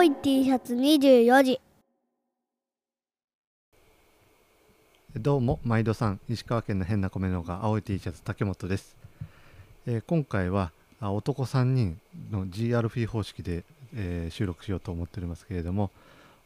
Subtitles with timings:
[0.00, 1.60] 青い T シャツ24時。
[5.14, 8.96] どうも毎度さん石川県の変な米のが青い T シャツ竹本です、
[9.86, 12.00] えー今回はあ男3人
[12.30, 13.62] の GRP 方式で、
[13.94, 15.90] えー収録しようと思っておりますけれども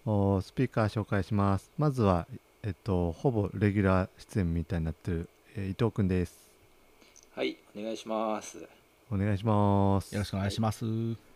[0.05, 1.71] おスピーカー紹介します。
[1.79, 2.27] まずは
[2.65, 6.49] えっとほぼレギュラー出演みたいになってる、えー伊藤くんです。
[7.37, 8.67] はい、お願いします。
[9.13, 10.13] お願いします。
[10.13, 11.34] よろしくお願いします。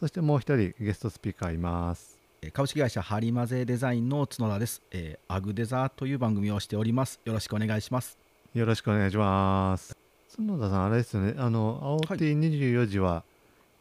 [0.00, 4.80] そしてもう一人ゲストスピーカーいますえー株式会社ハリマゼデザインの角田です。
[4.92, 7.20] えーアグデザという番組をしております。
[7.26, 8.16] よろしくお願いします。
[8.54, 9.94] よろしくお願いします
[10.36, 13.22] 角田さんあれですよねあの青はい T24 時は、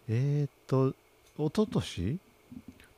[0.10, 0.90] えーっと
[1.38, 2.20] 一昨年？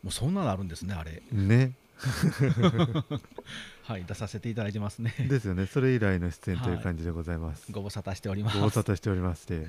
[0.02, 1.22] もうそんなのあるんですね、あれ。
[1.32, 1.74] ね
[3.84, 5.14] はい、出させていただいてますね。
[5.30, 8.58] ですよねそれ以来の出演という感じでございます、ご無沙汰しております。
[8.58, 9.68] ご無沙汰しておりまして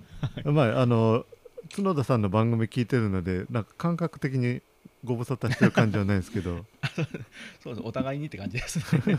[0.44, 1.24] まああの
[1.74, 4.62] 角田さんの番組聞いてるのでなんか感覚的に
[5.04, 6.64] ご無沙汰してる感じはないんですけど
[7.62, 9.18] そうです、お互いにって感じですね。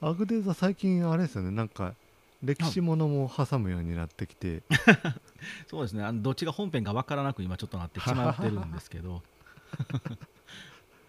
[0.00, 1.94] アグデーザ最近あれですよねなんか
[2.42, 4.62] 歴史ものも挟むようになってきて
[5.66, 9.22] そうですね、あのどっちが本編かわからなく今ちょっとなってしまってるんですけど、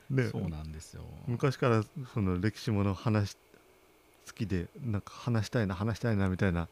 [0.09, 1.03] ねそうなんですよ。
[1.27, 3.35] 昔からその歴史もの話
[4.27, 6.67] 好きでなんか話したいな話したいなみたいな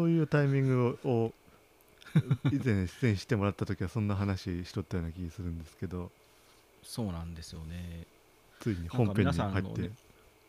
[0.00, 1.32] そういうタイミングをを
[2.50, 6.10] 以前出演してもらった時はそんな話しとったような気がするんですけど。
[6.82, 8.06] そうなんですよね。
[8.60, 9.90] ついに本編に入って、はい、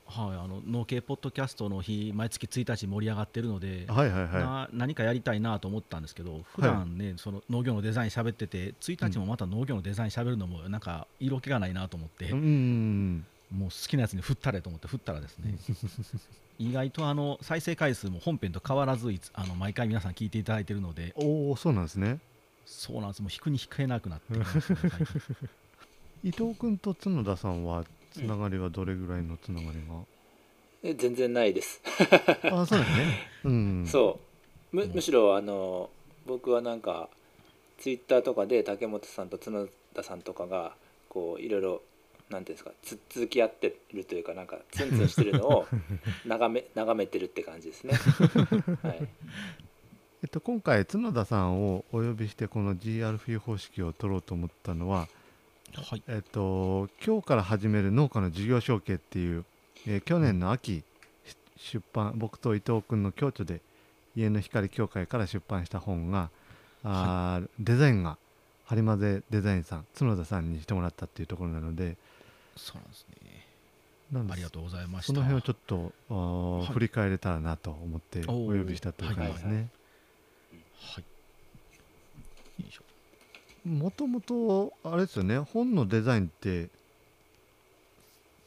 [0.08, 12.26] あの農系ポッドキャストの日、毎月1日盛り上がってるので、はいはいはな何かやりたいなと思ったんですけど普段ね、その農業のデザイン喋ってて1日もまた農業のデザイン喋るのもなんか色気がないなと思って。
[12.26, 15.56] い、う、んもう好きなやつに振ったれと思って振ったらですね
[16.58, 22.20] 意外とあの再生回数も本編と変わらずいつあの毎回皆さん聞いていただいてるのでおおそうなんですね。
[22.66, 23.22] そうなんです。
[23.22, 24.46] もう引くに引けなくなってね
[26.24, 29.80] 伊藤君と角田さんはつながりはどれぐらいのつながり
[30.84, 31.82] え全然ないです。
[32.44, 33.28] が、あそうですね。
[33.46, 33.86] うん。
[33.88, 34.20] そ
[34.72, 34.76] う。
[34.76, 34.92] むうん。
[34.92, 35.90] むしろあの
[36.26, 37.10] 僕はなんか
[37.78, 40.76] ツイッターとかで竹本さんと角田さんとかが
[41.10, 41.82] こういろいろ
[42.32, 45.68] なんていうんですかつっつき合ってるというかなんかツンツンしてるのを
[46.26, 47.94] 眺め眺めてるって感じですね。
[48.82, 49.08] はい、
[50.24, 55.08] えっと、今回角田さんをお呼びしてこの GRP 方式を取ろうと思ったのは、
[55.74, 56.04] はい。
[56.08, 59.46] えっと、今日から始める農家の事業承継っていう、
[59.86, 60.84] えー去年の秋
[61.26, 63.62] し出版僕と伊藤君の共著で
[64.16, 66.30] 家の光協会から出版した本が
[66.84, 68.18] あー、デザインが
[68.66, 71.98] ハリマゼデザインさん角田さんにしてもらったっていうところなので
[72.62, 73.48] そうなんですね。
[74.12, 75.08] なんでありがとうございました。
[75.08, 76.74] その辺をちょっとはい。
[76.74, 79.70] 振り返れたらなと思ってお呼びしたという感じですね。
[80.80, 81.04] はい
[83.64, 85.38] もともとあれですよね。
[85.38, 86.70] 本のデザインって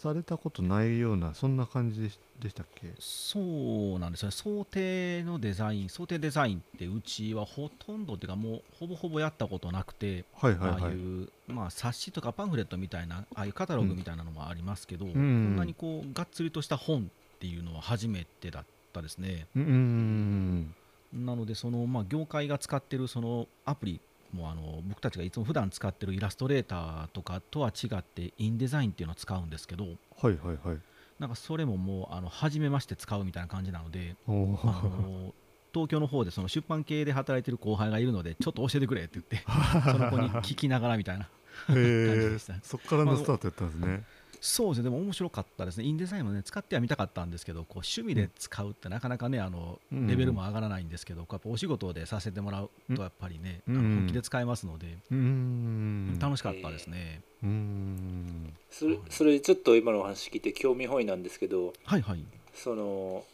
[0.04, 2.92] されたことないようなそんな感じでしたっけ？
[2.98, 4.32] そうなんですよね。
[4.32, 10.82] 想定のデザイン想定デザインってうちはほとんどっていうかもうほぼほぼやったことなくて、はいはいはい。
[10.82, 15.12] ああいう、まあ、冊子とかパンフレットみたいなああいうカタログみたいなのもありますけど、ん。
[15.12, 19.46] こんなにこうがっつりとした本っていうのは初めてだったですね。
[19.56, 20.74] うーん。
[21.14, 24.00] なのでその、まあ、業界が使ってるそのアプリ
[24.34, 29.96] もあの僕たちがいつも普段使ってるイラストレーターとかとは違ってインデザインっていうのを使うんですけどはい
[30.36, 30.78] はいはい。
[31.18, 35.32] なんかそれももうあの初めまして使うみたいな感じなので あの
[35.72, 39.44] 東京の方でその出版系で働いてる後輩がいるのでちょっと教えてくれって言って
[39.92, 41.26] その子に聞きながらみたいなへ
[41.66, 42.54] 感じえでした。
[42.62, 44.04] そっからのスタートやったんですね
[44.46, 44.84] そうですね。
[44.84, 45.84] でも面白かったですね。
[45.84, 50.06] インデザインもね使ってはみたかったんですけどこう趣味で使うってなかなかねあのうん。
[50.06, 53.76] レベルも上がらないんですけど、こうやっぱお仕事でさせてもらうとやっぱりね、うん。
[53.78, 56.18] あの本気で使えますので、うーん。
[56.20, 57.48] 楽しかったですね、うー。
[57.48, 58.52] ん。
[58.70, 62.22] それそれちょっと今のお話聞いて興味本位なんですけどはいはい。
[62.52, 63.24] その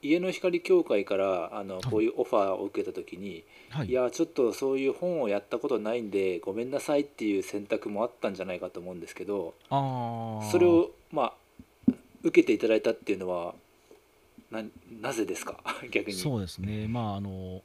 [0.00, 1.82] 家の光協会からあのい。
[1.82, 3.88] こういうオファーを受けた時に、はい。
[3.88, 11.32] いやちょっとそういう本をやったことないんでごめんなさいっていう選択もあったんじゃないかと思うんですけどそれをま
[11.90, 11.92] あ
[12.22, 13.54] 受けていただいたっていうのは
[14.50, 14.62] な
[15.00, 15.58] なぜですか？
[15.90, 16.16] 逆に。
[16.16, 16.86] そうですね。
[16.88, 17.62] まああの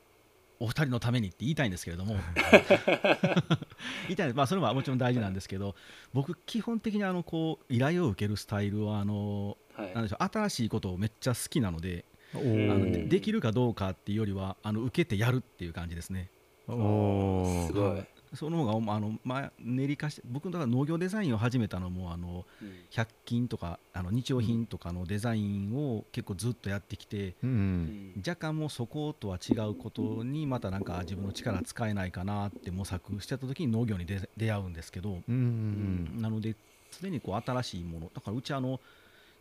[0.60, 2.16] お二人のためにって言いたいんですけれども。
[4.08, 5.76] 言いたいまあそれはもちろん大事なんですけど
[6.14, 9.94] 僕基本的にあのこう依頼を受けるスタイルはあのはい。
[9.94, 12.68] なんでしょう新しいことをめっちゃ好きなのでおあー。
[12.78, 16.30] のでできるかどうかっていうよりはあの受けてやるっていう感じですね。
[16.68, 17.68] おー。
[17.68, 22.74] すごい、はいその方があの、まあ、練り化して僕だから農業デザインを始めたのもあのうん。
[22.90, 27.84] 100均とかあの日用品とかのデザインを結構ずっとやってきて、ううん。
[28.16, 36.20] ん若干もうそことは違うことにまたなんか自分の力使えないかなって模索してた時に農業に出出会うんですけど、うん。
[36.20, 36.56] なので
[37.00, 38.80] 常にこう新しいものだからうちあの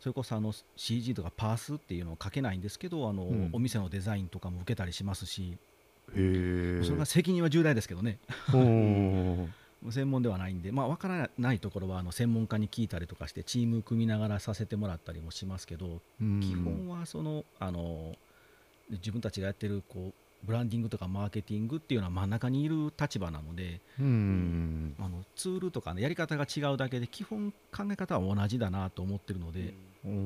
[0.03, 3.49] それこそあの CG とかパースっていうのを書けないんですけどあの、うん。
[3.53, 5.57] お店のデザインとかも受けたりしますし、
[6.11, 8.19] それが責任は重大ですけどね。
[9.89, 16.41] 専門ではないんで、まあ、分からないところはあの専門家に聞いたりとかしてチーム組みながらさせてもらったりもしますけど、うん。
[16.41, 18.17] 基本はそのあの
[18.89, 24.95] 自分たちがやってるこうブランディングとかマーケティングっていうのは真ん中にいる立場なのでうん。
[24.99, 29.73] あのツールとか、ね、やり方が違うだけで基本考え方は同じだなと思ってるので、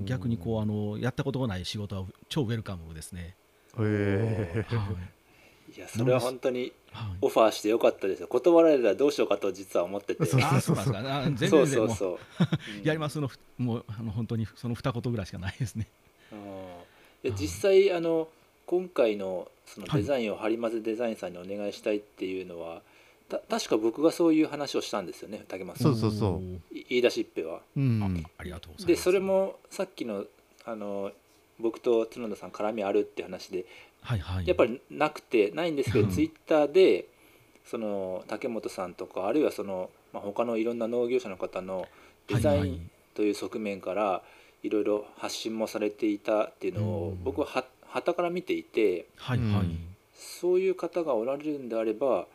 [0.05, 3.35] 逆にこうあのやったことがない仕事は超ウェルカムですね。
[3.79, 5.77] えはい。
[5.77, 7.17] いやそれは本当にはい。
[7.21, 8.27] オファーしてよかったですよ。
[8.27, 10.25] 断られたらどうしようかと実は思ってて。
[10.25, 11.17] そ うあそうなんですか。
[11.19, 11.89] あ全然そう全然もう。
[11.89, 12.47] そうそう、
[12.79, 12.83] うん。
[12.87, 15.87] やりますのもうあの本当にその二言ぐらいしかないですね。
[16.31, 17.31] うん。
[17.31, 18.29] で実際あの
[18.67, 20.01] 今回のそのはい。
[20.01, 22.81] デザインをハリマゼデザインさんにお願いしたいっていうのは、
[23.29, 25.95] た確か僕がそういう話をしたんですよね竹松さん。
[25.95, 26.41] そうそうそう。
[26.71, 27.61] 言い出しっぺは。
[27.75, 28.25] うん。
[28.27, 28.85] あありがとうございます。
[28.87, 30.25] でそれもさっきの
[30.65, 31.11] あの
[31.59, 33.65] 僕と角田さん絡みあるって話で
[34.01, 34.47] はいはい。
[34.47, 36.11] やっぱりなくてないんですけど、うん。
[36.11, 37.05] ツイッターで
[37.65, 41.87] その竹本さんとかあるいはその、まあ、他のいろんな農業者の方の
[42.27, 44.23] デザインという側面から
[44.63, 47.23] いろいろ発信もされていたっていうのをうん。
[47.23, 49.67] 僕はは旗から見ていてはいはい。
[50.13, 52.25] そういう方がおられるんであれば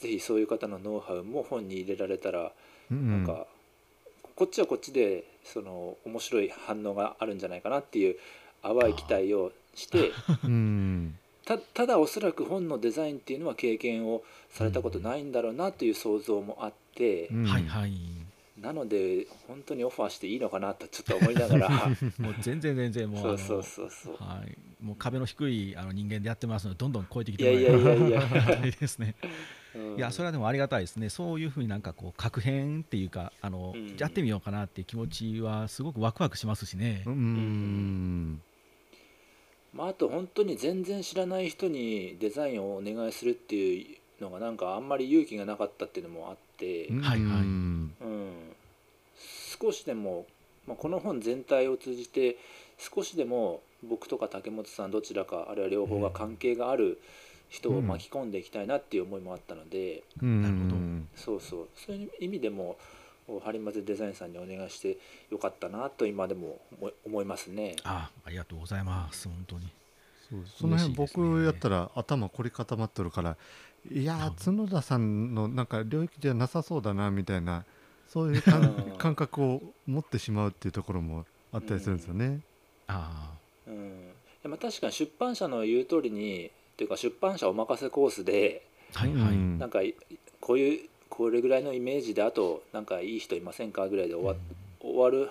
[0.00, 2.52] ぜひそういう方のノウハウも本に入れられたら
[2.90, 3.46] うんなんか
[4.34, 8.16] こっちはこっちでその面白い反応があるんじゃないかなっていう
[8.62, 10.12] 淡い期待をして
[10.44, 11.16] うん。
[11.44, 17.44] たただおそらく本のデザインっていうのは経験をされたことないんだろうなという想像もあって、うん。
[17.44, 18.19] はいはい
[18.60, 21.68] なので本当にオファーしていいのかなとちょっと思いながら。
[22.18, 24.16] もう全然全然もうそうそうそうそう。
[24.16, 24.84] はい。
[24.84, 29.14] もう壁の低いあの人間でやってますのでどんどん超えてきいやいやてもらえるいやいや、ありがたいですね。
[29.74, 29.96] うん。
[29.96, 31.08] いやそれはでもありがたいですね。
[31.08, 33.96] そういうふうになんかこう確変っていうかあの、うん。
[33.98, 37.02] やってみようかなっていう気持ちはすごくワクワクしますしね。
[37.06, 38.42] うん。
[39.72, 47.00] まあ、あと本当に全然知らない人にデザインをお願いするっていうのがなんかあんまり勇気がなかったっていうのもあって、うん。
[47.00, 47.40] はいはい。
[47.40, 47.94] うん、
[49.60, 50.26] 少しでも、
[50.66, 52.36] まあ、この本全体を通じて
[52.78, 57.00] 少しでも僕とか竹本さんどちらかあるいは両方が関係がある
[57.48, 60.42] 人を巻き込んでいきたいなっていう思いもあったので、うん。
[60.42, 60.76] なるほど。
[61.16, 61.68] そうそう。
[61.74, 62.76] そういう意味でも
[63.44, 64.98] ハリマゼデザインさんにお願いして
[65.30, 67.76] よかったなと今でも思い思いますね。
[67.84, 69.28] あありがとうございます。
[69.28, 69.68] 本当に。
[70.28, 70.40] そう。
[70.60, 73.36] その辺僕やったら頭凝り固まっとるから
[73.90, 77.64] いやー角田さんのなんか領域じゃなさそうだなみたいな
[78.12, 78.42] そういう
[78.98, 82.40] 感覚を持ってしまうっていうところもあったりするんですよね。
[82.88, 83.30] あ
[83.68, 83.78] うん、い
[84.42, 88.66] やまあ確かに出版社の言う通りにというか出版社お任せコースで
[88.96, 89.32] あはいはい。
[89.34, 89.58] うん。
[89.60, 89.78] なんか
[90.40, 94.34] こういうこれぐらいのイメージであとなんかいい人いませんかぐらいで終わ,、
[94.80, 95.30] 終わる、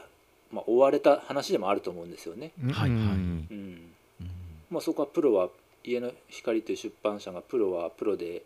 [0.53, 2.51] まあ、終われた話でもあると思うんですよね。
[2.63, 2.71] うん。
[2.71, 2.97] はいはい。
[2.97, 3.91] うんうん。
[4.21, 4.29] うん。
[4.71, 5.49] まあ、そこはプロは
[5.83, 8.43] 家の光という出版社がプロはプロで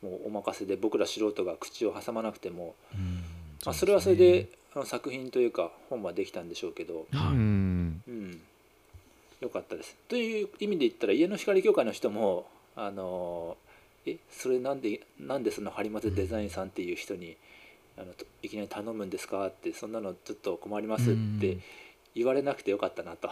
[0.00, 3.23] もうお任せで僕ら素人が口を挟まなくても、うん
[3.64, 7.32] まあ、それはそれであの作品というか本はできたんでしょうけど、はい。
[7.32, 8.02] うん。
[8.06, 8.40] うん、
[9.40, 9.96] よかったです。
[10.08, 12.46] という意味で言ったら家の光協会の人も
[12.76, 13.56] あの
[14.06, 17.36] えそれなんでなんでその張松デザインさんっていう人に
[17.96, 21.58] あのといきなり頼むんですかってそんなのちょっと困りますって
[22.14, 23.28] 言われなくてよかったなと、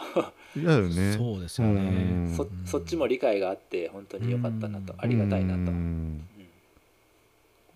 [0.89, 1.13] ね。
[1.13, 1.81] そうですよね。
[1.81, 1.83] う
[2.31, 2.33] ん。
[2.35, 4.93] そそっちも理解があって本当によかったなと。
[4.93, 4.99] うん。
[4.99, 5.71] ありがたいなと。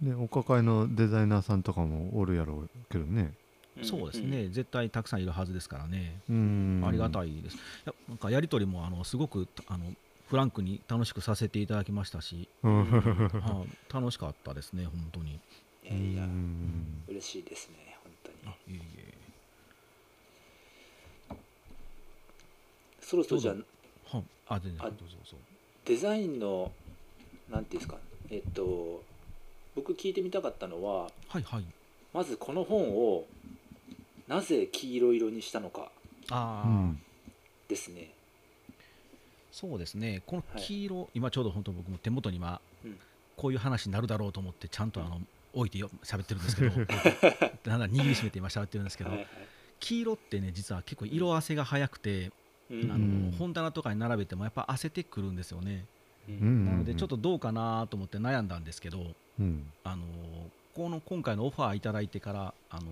[0.02, 3.34] でお抱えのデザイナーさんとかもおるやろうけどね。
[3.84, 6.20] そうですね、絶対たくさんいるはずですからね。
[6.30, 6.84] うん。
[6.84, 7.56] ありがたいです。
[7.58, 9.86] いやなんかやり取りもあのすごくあの
[10.30, 12.50] フランクに楽しくさせていただきましたし、
[13.94, 15.40] 楽しかったですね本当に。
[15.84, 17.04] いやいやうん。
[17.08, 18.38] 嬉しいですね本当に。
[18.46, 19.14] あいえいえ。
[23.00, 23.52] そろそろじゃ
[24.12, 25.38] あはあ全然あどうぞどうぞ。
[25.86, 26.72] デザインの
[27.50, 27.98] なんていうんですか
[28.30, 29.02] えっと
[29.78, 31.66] 僕聞いてみたかったのははいはい。
[32.12, 33.26] まずこの本を
[34.28, 35.92] なぜ黄色色にしたのか
[37.68, 38.12] ですね。
[39.52, 40.24] そうですね。
[40.26, 42.98] このはい黄色、今ちょうど本当僕も手元に今、うん
[43.36, 45.22] こういう話になるだろうと思ってちゃんとあの
[45.54, 46.76] 置いてよ喋ってるんですけど、
[47.70, 49.28] なんだ握りしめて今喋ってるんですけど、はいはい
[49.80, 52.32] 黄色ってね実は結構色あせが早くて、
[52.72, 55.86] うんあうんの本棚とかに並べてもやっぱ汗てくるんですよね。
[56.30, 59.72] うんなのでちょっとどうかなと思って悩んだんですけど、うん。
[59.84, 60.04] あの
[60.76, 62.84] この今回のオファーいただいてからあの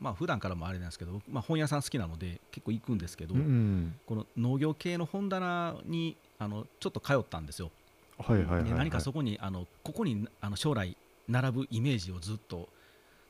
[0.00, 3.94] まあ普段からもあれなんですけど、まあ、本屋さん好きなので結構行くんですけど、うん。
[4.06, 7.70] この農業系の本棚にあのちょっと通ったんですよ。
[8.18, 8.64] はいはいはいはい。
[8.64, 10.96] で何かそこにあのここにあの将来
[11.28, 12.68] 並ぶイメージをずっと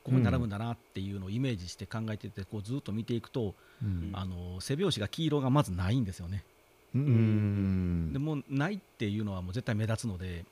[0.04, 4.10] ここに並ぶんだなっていうのをイメージして考えててこうずっと見ていくと、うん。
[4.12, 6.44] あの背表紙が黄色がまずないんですよね。
[6.94, 8.12] うん。
[8.12, 10.44] でもうないっていうのはもう絶対目立つので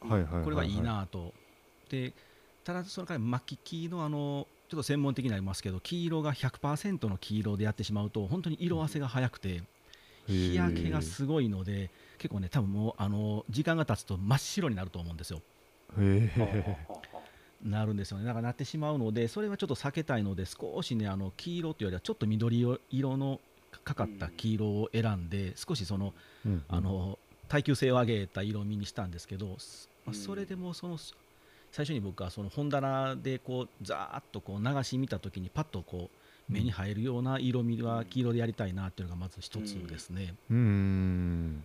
[0.00, 1.32] はいはいはこれはいいなと。
[1.88, 2.12] で
[2.64, 9.62] ただその代わり巻き木のあのちょっと専門的になりますけど黄色が100%の黄色でやってしまうと本当に色あせが早くて
[10.26, 15.40] 日焼けがすごいので結構ね多分もうあの時間が経つと真っ白になると思うんですよ。
[17.64, 18.24] なるんですよね。
[18.24, 23.40] だからなってしまうのでそれはちょっと避けたいので少しねあの黄色というよりはちょっと緑色の
[23.84, 27.18] かかった黄色を選んで少しそのうんあの
[27.48, 30.20] 耐久性を上げた色味にしたんですけど、すまあうん。
[30.20, 30.98] それでもその
[31.70, 40.34] 最初に僕はその本棚でこうざーっとこう流し見た時にパッとこう目に入るような色味は黄色でやりたいなっていうのがまず一つですね。
[40.50, 41.64] うん。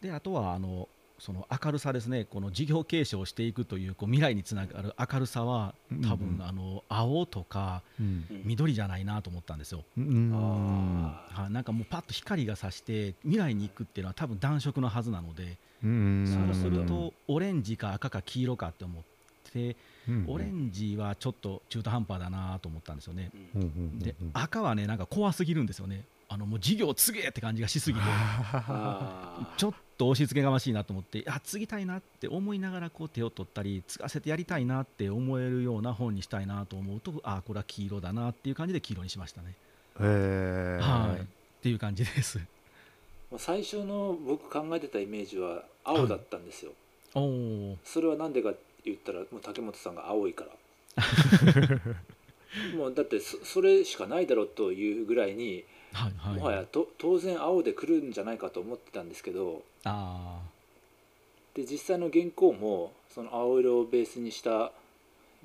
[0.00, 0.88] であとはあの
[1.20, 6.42] その明るさですねこの事業継承していくというこう未来につながる明るさは多分、うん。
[6.42, 7.82] あの青とか
[8.44, 9.84] 緑じゃないなと思ったんですよ。
[9.98, 10.32] うん。
[10.32, 19.02] はい、なんかもうパッと光が差して未来に行くっていうのは多分暖色のはずなので、うんそうするとオレンジか赤か黄色かって思っ
[19.52, 19.76] て
[20.08, 23.30] うんオレンジはちょっと中途半端だなと思ったんですよね。
[23.98, 26.04] で赤はねなんか怖すぎるんですよね。
[26.28, 28.04] あのもう事業継げって感じがしすぎて。
[28.06, 39.54] あ ちょっと押し付けがましいなと思ってあ継ぎたいなって思いながらこう手を取ったり継がせてやりたいなって思えるような本にしたいなと思うとあこれは黄色だなっていう感じで黄色にしましたね。
[40.00, 41.20] へえはい。
[41.20, 41.24] っ
[41.62, 42.38] ていう感じです。
[42.38, 46.72] ー最初の僕考えてたイメージは青だったんですよ、
[47.14, 50.44] おおそれはなんでかって言ったらもう竹本さんが青いか
[50.96, 51.80] ら。
[52.74, 56.38] もうだってそそれしかないだろうというぐらいに、はいはい。
[56.38, 59.62] もはやと当然青で来るんじゃないかと思ってたんですけど。
[59.84, 60.40] あ
[61.54, 64.72] で実際の原稿もその青色をベースにした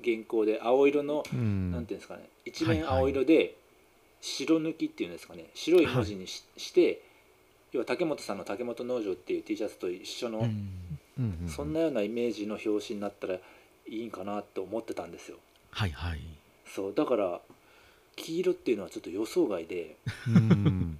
[0.04, 1.72] 原稿で青色の、うん。
[1.72, 2.84] なんていうんですかね一はいはい。
[2.84, 3.56] 面青色で
[4.20, 7.02] 白抜きっていうんですかね白い文字にし,、して
[7.72, 11.48] 要は竹本さんの竹本農場っていう T シャツと一緒の、あ、うん、うんうん。
[11.48, 13.40] そんなようなイメージの表紙になったらい
[13.88, 15.38] いんかなって思ってたんですよ。
[15.70, 16.20] はいはい。
[16.66, 17.40] そうだから
[18.16, 19.96] 黄色っていうのはちょっと予想外で。
[20.28, 20.98] うん。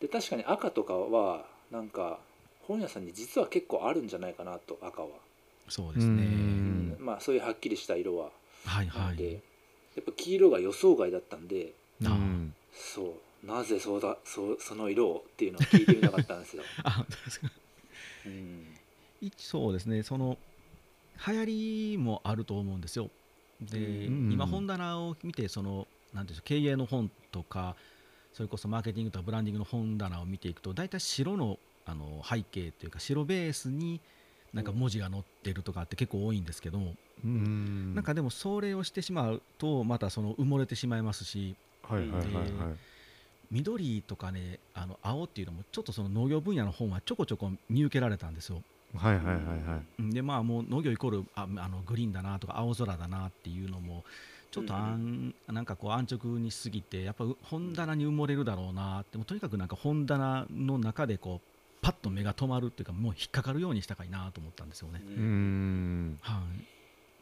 [0.00, 2.18] で確かに赤とかはなんか
[2.66, 5.08] 本屋さんに実は結構あるんじゃないかなと赤は、
[5.68, 6.22] そうですね。
[6.22, 6.96] ううん。
[6.98, 8.30] まあそういうはっきりした色は。
[8.64, 9.02] はいはい。
[9.06, 9.38] なんで、や
[10.00, 13.46] っぱ黄色が予想外だったんでうんそう。
[13.46, 17.50] なぜそうだそうその色をっていうのを聞いてみたかったんですよ、 あ本当ですか
[18.26, 18.66] うん。
[19.20, 20.02] 一そうですね。
[20.02, 20.38] その
[21.26, 21.44] 流行
[21.92, 23.10] りもあると思うんですよ。
[23.60, 24.32] で、うん。
[24.32, 27.76] 今本棚を見てそのなんていうんでしょう経営の本とか
[28.32, 34.00] それこそマーケティングとかブランディングの本棚を見ていくと大体白のあの背景というか白ベースに
[34.52, 37.94] なんか文字が載ってるとかって結構多いんですけども、うん。
[37.94, 42.44] なんかでもそれをしてしまうとまたその埋もれてしまいますしはいはいはいはい。
[43.50, 48.62] 緑とかねあの青っていうのもちょっとその農業分野の本はちょこちょこ見受けられたんですよ。
[48.94, 49.82] はいはいはいはい。
[50.00, 50.10] うん。
[50.10, 54.04] でまあもう農業イコールああのグリーンだなとか青空だなっていうのも
[54.50, 61.50] ちょっとあん、なんかこう安直にしすぎてやっぱう本棚に埋もれるだろうなってもうとにかくなんか本棚の中でこう
[61.82, 65.00] パッと目が止まるっていうかもう引っかかるようにしたかいなと思ったんですよね。
[65.06, 66.42] ううんんは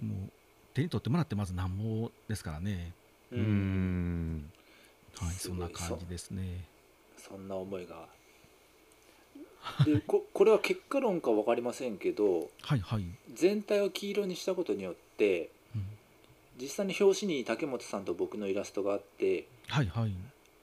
[0.01, 0.31] い、もう
[0.75, 2.93] 手に取ってもらってまずなんぼですからね。
[3.31, 4.51] ううんん
[5.19, 6.65] はい、そんない感じですね。
[7.19, 8.09] そんな思いが
[9.85, 13.05] でここれは結果論か分かりませんけどはいはい。
[13.35, 15.58] 全体を黄色にしたことによってうん
[16.61, 20.13] 実際に表紙に竹本さんと僕のイラストがあってはいはい。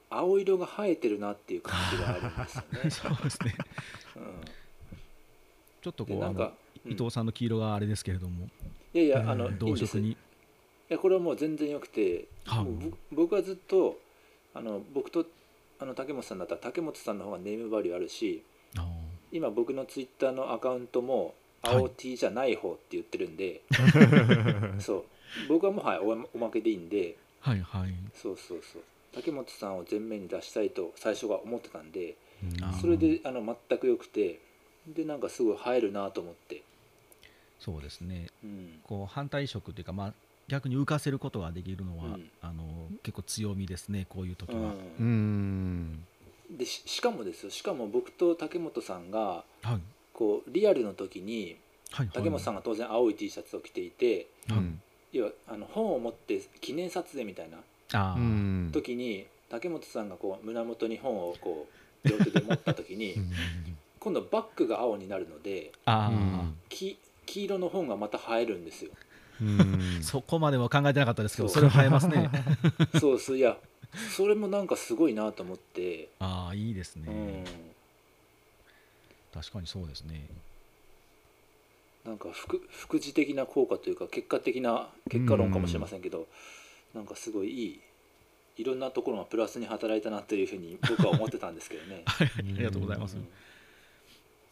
[0.10, 2.90] 青色が映えてるなっていう感じがあるんですよね。
[2.92, 3.56] そうですね。
[4.16, 4.24] うん。
[5.82, 6.54] ちょっとこうなんか、
[6.86, 6.92] うん。
[6.92, 8.50] 伊藤さんの黄色があれですけれども、
[8.94, 9.98] いやいやあの、うんいいんです。
[9.98, 10.18] い同色に。
[10.90, 12.94] やこれはもう全然よくて、はい。
[13.12, 14.00] 僕はずっと
[14.54, 15.26] あの僕と
[15.80, 18.44] あの竹本さんだったら竹本さんの方がネームバリューあるし
[18.78, 18.86] あー。
[19.32, 21.76] 今僕のツイッターのアカウントもはい。
[21.78, 23.64] 青 T じゃない方って言ってるんで、
[24.80, 25.06] そう
[25.48, 27.16] 僕はもはやおおまけでいいんで。
[27.42, 27.94] はいはい。
[28.14, 28.84] そうそうそう。
[29.16, 32.16] 竹本さんを前面に出したいと最初は思ってたんで
[32.82, 34.40] それであの全く良くて
[34.86, 36.62] でなんかすごい映えるなと思って、
[37.60, 38.28] そうですね。
[38.44, 40.14] うん、こう反対色というか、まあ、
[40.48, 42.30] 逆に浮かせることができるのは、うん。
[42.42, 42.64] あの
[43.02, 44.74] 結構強みですね、こういう時は。
[45.00, 46.06] うん。
[46.52, 47.50] でししかもですよ。
[47.50, 49.80] しかも僕と竹本さんがはい。
[50.14, 51.58] こうリアルの時に
[51.90, 54.28] はい竹本さんが当然青い T シャツを着ていて
[55.18, 58.18] 要はあの本を持って記念撮影みたいな
[58.72, 61.68] 時に竹本さんがこう胸元に本をこ
[62.04, 63.32] う両手で持った時にうん。
[64.00, 65.72] 今度バッグが青になるので
[66.70, 68.92] 黄黄色の本がまた映えるんですよ。
[69.42, 70.00] うん。
[70.04, 72.30] そこまでは考えてなかったですけどそれは映えますね。
[73.02, 73.58] そうそういや
[74.16, 77.44] それもなんかすごいなと思って、ああいいですね、うん、
[79.34, 80.28] 確かにそうですね
[82.06, 86.28] なんか副副次的な効果というか結果的な結果論かもしれませんけど、
[86.94, 87.80] なんかすごいいい
[88.58, 92.04] いろんなところがプラスに働いたなというふうに僕は思ってたんですけどね。
[92.06, 93.28] ありがとうございます、うん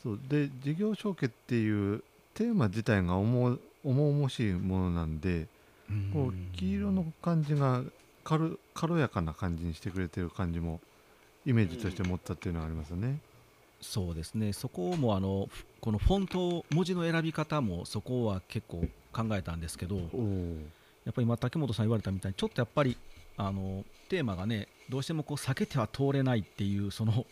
[0.03, 0.19] そう。
[0.27, 5.47] で事業承継っていうテーマ自体が重重々しいものなんで
[6.13, 7.83] こう黄色の感じが
[8.23, 10.81] 軽軽やかな感じにしてくれてる感じも
[11.45, 13.19] イメージとして持ったっていうのはありますよね。
[13.83, 14.53] そうですね。
[14.53, 20.07] そこもあのふこのフォント文字の選び方もそこは結構考えたんですけどやっ
[21.13, 22.97] ぱり今竹本さん言われたみたいにちょっとやっぱり
[23.37, 27.25] あのテーマがねどうしてもこう避けては通れないっていうその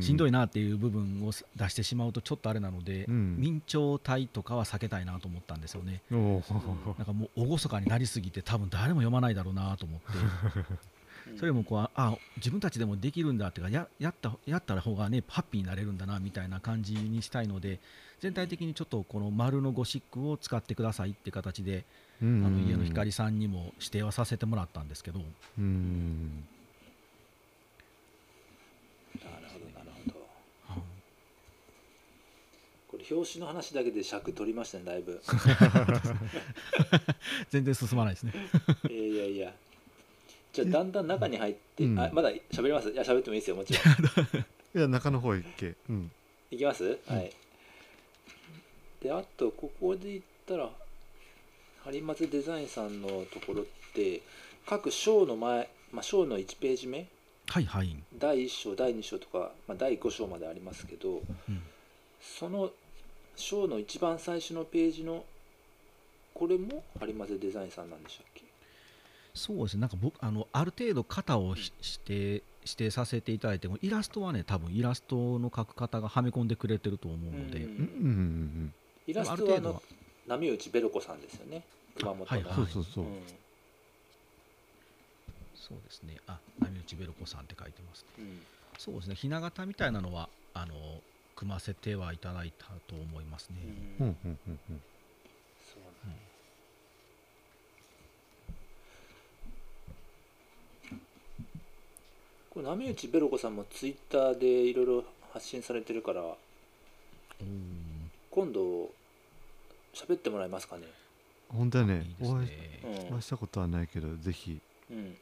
[0.00, 3.36] しんどい、いなっていう部分を出してしまうとちょっとあれなので、うん。
[3.38, 6.02] 明朝体とかは避けたいなと思ったんですよね。
[6.98, 10.06] なんかもう厳かになりすぎて多分誰も読まないだろうなと思って
[11.36, 17.80] それもこうああ自分たちでもできるんだっていうかややったやった方がねハッピーになれるんだなみたいな感じにしたいので
[18.20, 21.84] 全体的にちょっとこの丸のゴシックを使ってくださいって形で、
[22.20, 25.20] ああの家の光さんにも指定はさせてもらったんですけど、
[25.58, 26.44] うん。
[29.22, 30.16] なるほどなるほど。
[32.88, 35.22] これ表紙の話だけで尺取りましたねだいぶ。
[37.50, 38.32] 全然進まないですね。
[38.90, 39.54] いやいやいや
[40.64, 42.00] じゃあだんだん中に入って、うん。
[42.00, 42.90] あまだ喋ります？
[42.90, 43.82] いや喋ってもいいですよもちろん。
[44.78, 46.10] いや中の方行け、うん、
[46.50, 47.32] いきます、はい。
[49.02, 50.68] であとここで言ったら
[51.86, 54.20] 播松デザインさんのところって
[54.66, 57.06] 各章の前、まあ、章の1ページ目？
[57.46, 61.62] はいはい、第1章第2章とか、まあ、第5章までありますけどうん。
[62.20, 62.70] その
[63.36, 65.24] 章の一番最初のページの
[66.34, 68.42] これも播松デザインさんなんでしたっけ？
[69.38, 69.80] そうですね。
[69.80, 77.66] なんか僕あのある程度型をひ指定指定させていただいてもイラストはね多分イラストの描く方がはめ込んでくれてると思うので、うん。
[77.66, 78.74] うんうん
[79.06, 79.82] イラストはあの
[80.26, 81.64] 波内ベロ子さんですよね。
[81.94, 82.54] 熊本の、はいはい。
[82.54, 83.26] そうそうそう、うん。
[85.54, 86.18] そうですね。
[86.26, 88.12] あ波内ベロ子さんって書いてますね。
[88.18, 88.42] うん。
[88.76, 89.14] そうですね。
[89.14, 90.74] ひな形みたいなのはあの
[91.38, 93.62] 組ませてはいただいたと思いますね、
[94.00, 94.82] うんうんうんうんうん
[95.56, 96.18] そうなんや
[102.47, 108.10] これ波内ベロ子さんもツイッターでいろいろ発信されてるからうん。
[108.30, 108.90] 今度
[109.94, 110.86] 喋ってもらえますかね？
[111.48, 112.04] 本当やね。
[112.20, 112.44] お会
[113.18, 114.60] いしたことはないけどぜひ。
[114.90, 115.16] うん。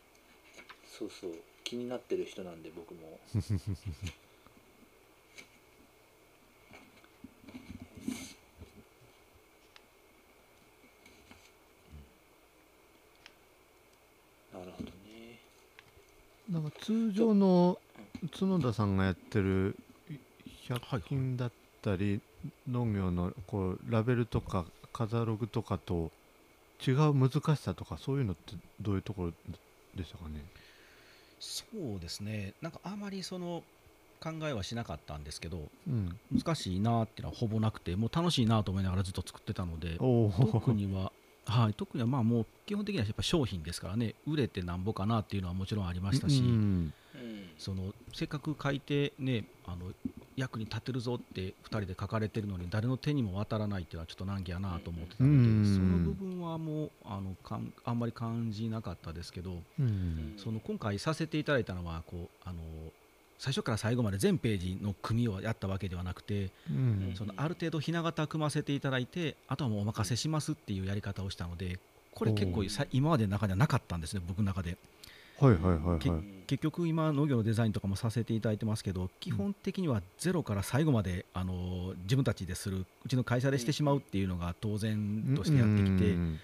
[0.98, 1.30] そうそう。
[1.62, 3.18] 気になってる人なんで僕も
[14.52, 15.40] なるほどね
[16.50, 17.78] なんか通常の
[18.38, 19.76] 角田さんがやってる
[20.68, 22.20] 100均だったり
[22.70, 26.12] 農業のこうラベルとかカタログとかと
[26.86, 29.32] 違う難しさとかそういうのってどういうところ
[29.96, 30.44] でしたかね？
[31.40, 32.54] そうですね。
[32.62, 33.64] なんかあまりその
[34.20, 36.16] 考えはしなかったんですけどうん。
[36.32, 41.10] 難しいなっていうのはほぼなくてもう楽しいなと思いながらずっと作ってたので特には、
[41.46, 47.48] はい、特にはまあもう基本的にはやっぱ商品ですからね売れてなんぼかなっていうのはもちろんありましたし、うんうん。
[47.56, 49.92] そのせっかく書いてねあの
[50.36, 60.34] 役に立てるぞって2人で書かれてるのに誰の手にも渡らないっていうのはちょっと難儀やなと思ってたので、うんその部分はもうあのかんあんまり感じなかったですけど、うん。
[60.36, 62.60] その今回させていただいたのはこうあの
[63.38, 67.14] 最初から最後まで全ページの組をやったわけではなくて、うん。
[67.16, 71.78] そのある程度ひな形組ませていただいてあとはもうお任せしますっていうやり方をしたので
[72.14, 74.76] これ結構さ今までの中ではなかったんですね僕の中で。
[75.38, 76.22] はいはいはいけはい。
[76.46, 86.00] 結局今農業のデザインとかもさせていただいてますけど基本的にはゼロから最後まであの自分たちでするうちの会社でしてしまうっていうのが当然としてやってきてうん。
[86.00, 86.40] うん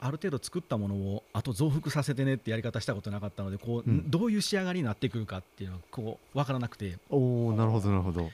[0.00, 4.10] ある程度作ったものをあと増幅させてねってやり方したことなかったのでこう、うん。
[4.10, 8.30] どういう仕上がりになってくるかっていうのがこう分からなくておおなるほどなるほど。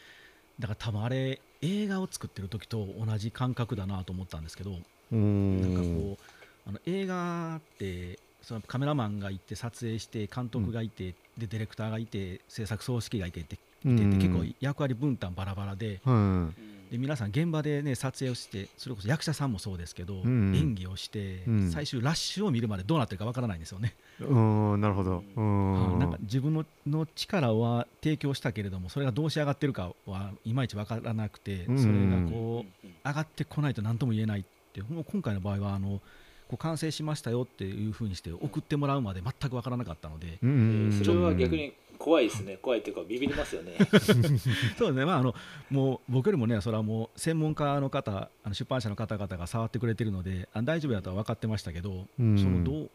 [0.58, 4.70] だから多分あれ映画を作ってる時と同じ感覚だなと思ったんですけど
[5.12, 6.18] おなんかーこ
[6.66, 16.14] うあの映画ってそのカメラマンがいて撮影して監督がいて、でディレクターがいて制作総指揮がいてって結構役割分担バラバラではい。
[16.14, 16.54] うん
[16.90, 20.56] で皆さん現場でね撮影をしてそれこそ役者さんもそうですけど、んうん。
[20.56, 21.70] 演技をして、うん。
[21.70, 25.22] 最終ラッシュを見るまでどうなってるかわからないんですよね、うんなるほど。
[25.36, 36.00] なんか自分のの力は提供したけれどもそれがどう仕上がってるかはいまいちわからなくて、うんそれがうんこううん上がってこないと何とも言えないってもう今回の場合はあの
[36.48, 41.02] こう完成しましたよっていうふうにして送ってもらうまで全くわからなかったので、うん。
[41.04, 42.58] それは逆に怖いですね。
[42.60, 43.76] 怖いっていうかビビりますよね。
[44.00, 45.34] そうですね、まあ、あの
[45.70, 52.38] もう僕よりもね、それはもう専門家の方、あの出版社の方々が触ってくれてるので、あ大丈夫だとは分かってましたけど、うん。
[52.38, 52.90] そのどう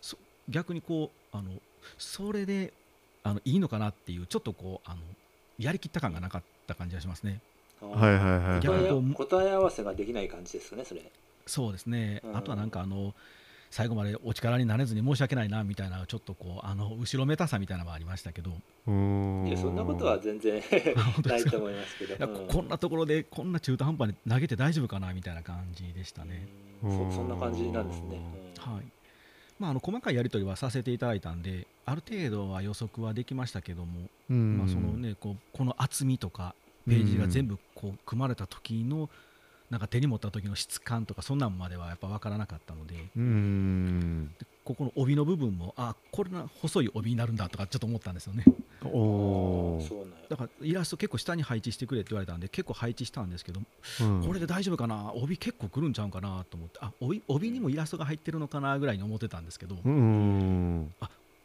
[0.00, 1.52] そ逆にこうあの、
[1.98, 2.72] それで
[3.22, 5.00] あのいいのかなっていう、ちょっとこうあの
[5.58, 7.40] やりきった感がなかった感じがしますね。
[7.80, 11.02] はいはいはい答え合わせができない感じですかねそれ。
[11.46, 13.14] そうですね、うんあとはなんかあの、
[13.70, 18.50] 最後までお力になれずに申し訳ないなみたいな、ちょっとこうあの後ろめたさみたいなのもありましたけど、
[18.86, 20.60] そんなことは全然
[21.14, 21.50] 本当ですか？
[21.50, 22.14] ないと思いますけど。
[22.16, 22.34] いやうん。
[22.34, 26.46] ここんなところでこんな中途半端に投げて大丈夫かなみたいな感じでしたね。
[26.82, 27.10] うん。
[27.10, 28.20] そそんな感じなんですね、
[28.66, 28.72] うん。
[28.74, 28.84] はい。
[29.58, 34.58] まあ、あの細かいやり取りはさせていただいたんである程度は予測はできましたけども、うん。
[34.58, 36.54] まあそのね、こうこの厚みとか
[36.88, 39.10] ページが全部こう組まれた時の
[39.70, 42.94] なんか手に持った時の質感とかそんなんまではやっぱ分からなかったので。
[43.16, 44.34] うん。
[44.38, 48.44] でここの帯の部分もあこれな細い帯になるんだとかちょっと思ったんですよね。
[48.84, 49.88] おー。
[49.88, 50.16] そうなんや。
[50.28, 53.60] だからイラスト結構下に配置してくれって言われたんで結構配置したんですけど
[54.00, 54.26] うん。
[54.26, 55.12] これで大丈夫かな？
[55.14, 60.92] 帯結構くるんちゃうかなと思ってあ帯帯にもイラストが入ってるのかなぐらいに思ってたんですけど、うん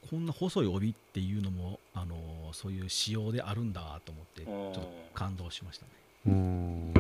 [0.10, 4.68] こんな細い帯っていうのも、あのーそういう仕様であるんだと思ってちうん。
[4.68, 4.82] ょっと
[5.14, 5.86] 感動しました
[6.30, 6.94] ね。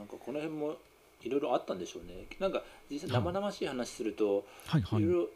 [0.00, 0.76] なんかこの辺も
[1.22, 2.24] いろいろあったんでしょうね。
[2.38, 5.02] なんか実際生々しい話すると、はいはい。
[5.02, 5.28] いろいろ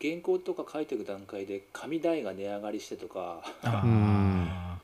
[0.00, 4.80] 原稿とか書いていく段階で紙代が値上がりしてとか っ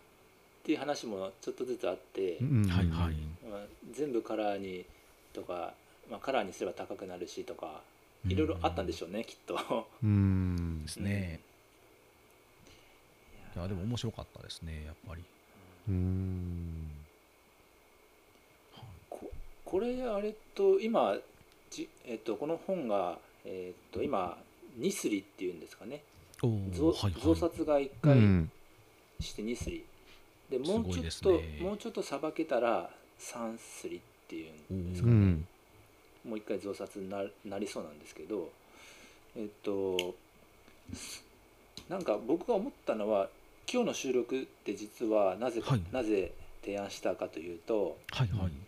[0.64, 3.14] ていう話もちょっとずつあって、はいはい。
[3.48, 4.84] まあ、全部カラーに
[5.32, 5.72] とか、
[6.10, 7.80] まあ、カラーにすれば高くなるしとか
[8.26, 9.86] いろいろあったんでしょうね、きっと。
[10.02, 10.82] うん。
[10.82, 11.40] ですね。
[13.54, 15.22] いやでも面白かったですねやっぱり。
[15.88, 16.97] うん
[19.68, 21.14] ここれあれと今
[21.70, 24.38] じ、えっと、この本が、えっと、今
[24.78, 26.02] ニスリっていうんですかね。
[26.40, 27.20] 増はいはい。
[27.20, 28.50] 増刷が1う回ん。
[29.20, 29.84] して2すり
[30.48, 35.46] でもうちょっと、ねもうちょっとさばけたら3すりっていうんですうかね、ん。
[36.24, 38.48] もう一回増刷にななりそうなんですけど
[39.36, 40.14] えっと
[40.94, 41.24] す
[41.90, 43.28] なんか僕が思ったのは
[43.70, 45.82] 今日の収録って実はなぜか、はい。
[45.92, 48.67] なぜ提案したかというとはいはい。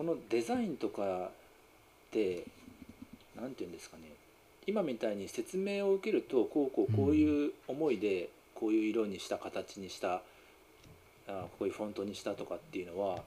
[0.00, 1.30] このデザインとかっ
[2.10, 2.44] て
[3.36, 4.04] 何て言うんですかね
[4.66, 10.22] 今みたいに説明を受けるとこうこうこういう思いでこういう色にした形にした
[11.28, 13.18] あこういうフォントにしたとかっていうのは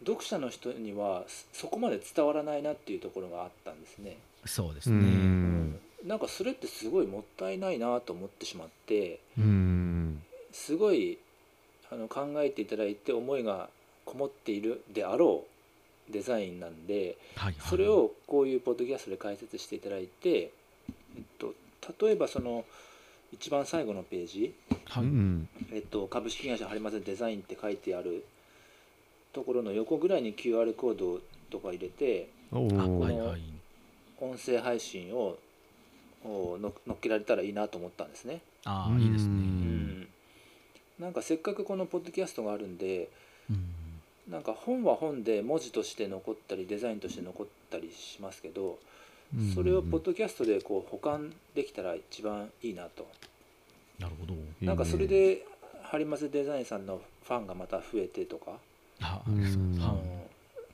[0.00, 4.16] 読者の人にはそそこまで伝わらないなっていうところがあったんですね。
[4.46, 4.96] うそうですね。
[4.96, 11.18] んなんかそれってすごいもったいないなと思ってしまってうんすごい
[11.90, 13.68] あの考えていただいて思いが
[14.04, 15.44] こもっているであろ
[16.08, 17.68] うデザインなんではいはい。
[17.68, 20.50] それをこういうポッドキャストで解説していただいて、え
[21.20, 21.54] っと、
[22.04, 22.64] 例えばその
[23.32, 25.04] 一番最後のページ、はい。
[25.04, 28.24] うんえっと、株式会社ハリマゼデザインって書いてある
[29.32, 33.42] ところの横ぐらいに QR コードとか入れておあーはいはい。
[34.20, 35.38] 音声配信を
[36.24, 38.42] をの乗っけられたらいいなと思ったんですね。
[38.64, 40.06] ああいいですううんね。
[41.00, 43.08] なんかせっかくこのポッドキャストがあるんでうん
[44.32, 48.78] なんか本は本で文字として残ったりデザインとして残ったりしますけど
[49.54, 53.06] それをポッドキャストでこう保管できたら一番いいなと
[53.98, 54.34] なるほど。
[54.62, 55.44] なんかそれで
[55.82, 58.52] ハリマゼデザインさんのファンがまた増えてとか、
[59.00, 60.00] あうんそうはい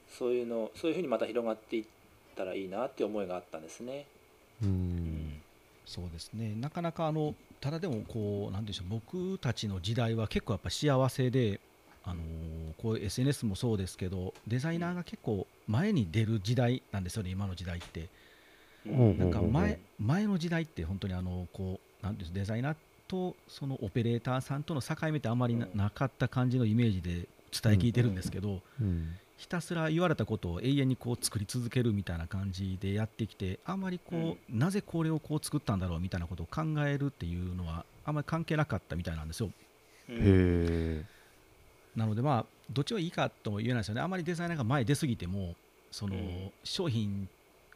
[0.08, 1.84] そういうのそういうふうにまた広がっていっ
[2.36, 4.06] たらいいなって思いがあったんですね。
[4.62, 5.42] ううんん
[5.84, 6.54] そうですね。
[6.54, 8.86] なかなかあのただでもこうなんでしょう。
[8.88, 11.60] 僕たちの時代は結構やっぱ幸せで。
[12.04, 12.20] あの
[12.80, 18.08] こう SNS もそうですけどデザイナーが結構前に出る時代なんですよね今の時代って。
[18.86, 19.52] うんなんかうん。
[19.52, 22.76] 前前の時代って本当にあのこうなんていうんですデザイナー
[23.08, 27.10] とそのオペレーターさんとの境目ってあんまりなかった感じのイメージで
[27.50, 39.50] 伝え聞いてるんですけど、うんひたすら言われたことを永遠にこう作り続けるみたいな感じでやってきてあんまりこう、なぜこれをこう作ったんだろうみたいなことを考えるっていうのはあんまり関係なかったみたいなんですよ。
[40.08, 41.04] うんへえ
[41.98, 44.00] なのでまあどっちがいいかとも言えないですよね。
[44.00, 45.54] あんまりデザイナーが前出過ぎても
[45.90, 46.50] その、うん。
[46.64, 47.28] 商品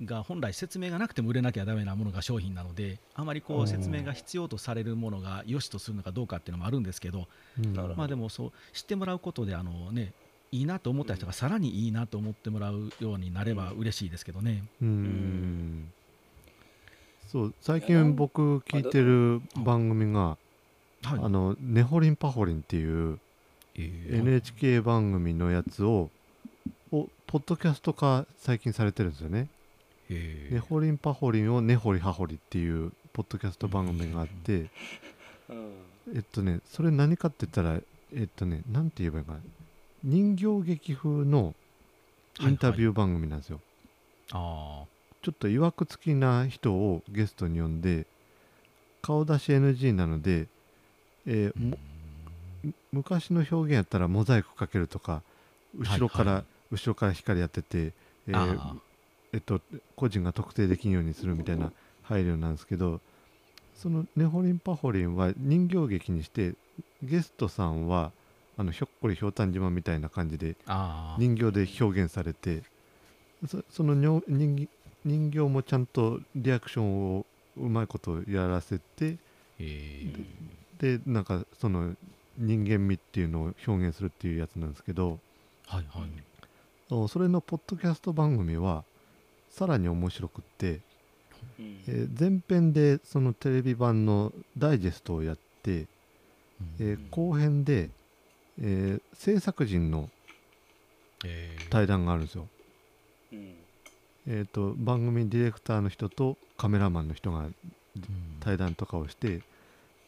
[0.05, 7.27] が本来説明がなくても売れなきゃダメなものが商品なのであまりこう説明が必要とされるものが良しとするのかどうかっていうのもあるんですけど、
[7.63, 10.13] うんまあでもそう知ってもらうことであのね
[10.51, 14.65] いいなと思った人がさらにいいなと思ってもらうようになれば嬉しいですけどね。
[14.83, 15.93] うーん。
[17.29, 20.37] そう最近僕聞いてる番組が
[21.03, 21.21] はい。
[21.23, 23.19] あの「ねほりんぱほりん」っていうえー
[23.77, 26.11] NHK 番組のやつを
[26.91, 29.49] をポッドキャスト化最近されてるんですよね。
[30.11, 30.55] えー。
[30.55, 34.67] ねほりんぱほりんをねほりはほりっていうポッドキャスト番組があって、
[35.49, 35.73] うん。
[36.15, 37.81] えっとねそれ何かって言ったら
[38.15, 39.39] えっとねなんて言えばいいかな。
[40.05, 41.55] 人形劇風の
[42.41, 43.61] インタビュー番組なんですよ。
[44.33, 44.85] あ
[45.23, 48.07] ちょっといわくつきな人をゲストに呼んで
[49.01, 50.47] 顔出し NG なので、
[51.27, 51.79] えーーも
[52.93, 55.23] 昔の表現やったらモザイクかけるとか
[55.77, 56.45] 後ろから、はいはい。
[56.73, 57.93] 後ろから光やってて、
[58.29, 58.77] えーあ
[59.33, 59.61] えっと、
[59.97, 61.73] 個人が特定できんようにするみたいな
[62.03, 63.01] 配慮なんですけど
[63.75, 66.55] その「ねほりんぱほりん」は人形劇にして
[67.03, 68.13] ゲストさんは
[68.57, 70.57] あのひょっこりひょうたん島みたいな感じで
[71.19, 72.63] 人形で表現されて
[73.47, 74.69] そその人
[75.05, 79.17] 人形もちゃんとリアクションをうまいことやらせて
[80.79, 81.95] でなんかその
[82.43, 86.09] 人間味っていうのを表現するっていうやつなんですけどーはいはい。
[86.91, 88.85] おそれのポッドキャスト番組は
[89.51, 90.81] さらに面白くって、
[91.59, 91.81] うん。
[91.87, 95.87] えー前編でそのテレビ版のダイジェストをやって、
[96.81, 97.91] えー後編で、
[98.61, 100.11] えー制作陣の
[101.25, 101.69] えー。
[101.71, 102.49] 対談があるんですよ。
[103.33, 103.55] うん。
[104.27, 107.55] えー、と番組ディレクターの人とカメラマンの人がうん。
[108.41, 109.43] 対談とかをして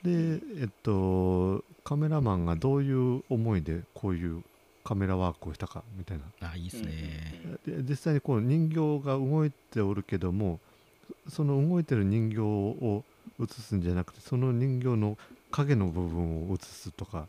[0.05, 4.43] でえっとカメラマンがどういう思いでこういう
[4.85, 6.49] カメラワークをしたかみたいな。
[6.49, 7.33] あいいですね。
[7.67, 10.61] で実際にこう人形が動いておるけども
[11.29, 13.03] その動いてる人形を
[13.40, 15.17] 映すんじゃなくてその人形の
[15.51, 17.27] 影の部分を映すとか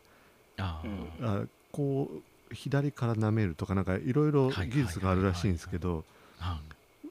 [0.58, 0.82] あ
[1.22, 2.10] あこ
[2.50, 6.04] う左から舐めるとかなんかいろいろはい技術があるらしいんですけど
[6.38, 6.60] あ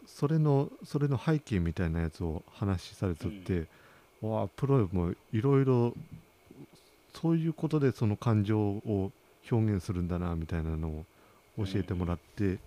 [0.06, 3.65] それのそれの背景みたいなやつを話しされとって、
[4.21, 5.93] わあプロもいろいろ
[7.13, 9.12] そういうことでその感情を
[9.49, 11.06] 表現するんだなみたいなのを
[11.58, 12.58] 教えてもらって、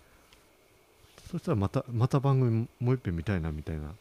[1.31, 3.93] そしたらまたまた番組もう一遍見たいなみたいな、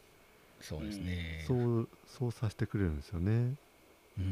[0.60, 1.44] そうですね。
[1.46, 3.30] そうそうさせてくれるんですよね。
[3.30, 4.24] うん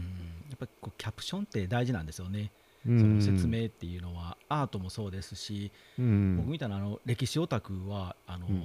[0.49, 2.51] やっぱりこうキャプションって大事なんですよね。
[2.85, 8.65] そその説、明っていうのはアートもそうですし、うん僕みたいなあの歴史オタクはあの、うん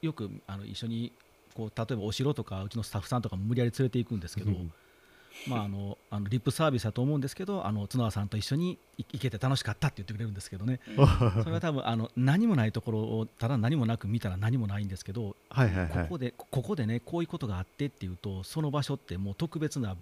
[0.00, 1.12] よくあの一緒に
[1.54, 4.72] こう例えばお城とかうちのスタッフさんとかも無理やり連れていくんですけど、うん
[5.48, 10.80] まああのあのリップサービスだと思うんですけどあの角田さんと一緒にい行けて楽しかったって言ってくれるんですけどね。
[11.42, 19.96] それは多分あの何もないところをただ何もなく見たら何もないんですけど、はいはいはいここでこここでねこういうことがあってっていうとその場所ってもう特別な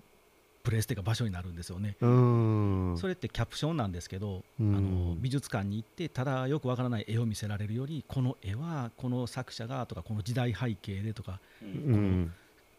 [0.70, 1.96] プレステが場所になるんですよね。
[2.00, 4.76] それってキャプションなんですけど、うん。
[4.76, 12.32] あの美術館に行ってただよくわからない絵を見せられるよりこの絵はこの作者がとかこの時代背景でとか、うん。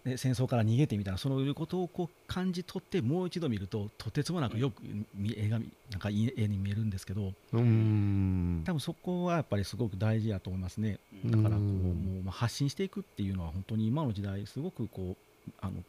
[0.04, 4.82] 戦争から逃げてみたいなそういうことをこう感じ取ってもう一度見るととてつもなくよく
[5.14, 8.64] 見絵が見なんかいい絵に見えるんですけどうん。
[8.66, 10.98] 多分そこはやっぱりすごく大事だと思いますね。
[11.26, 11.68] うんだからこううん。
[11.68, 15.84] もうまあ発信していくっていうのは本当に今の時代すごくこうあの